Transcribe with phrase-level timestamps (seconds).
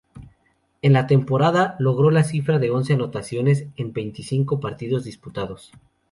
[0.81, 5.71] En la temporada logró la cifra de once anotaciones en veinticinco partidos disputados.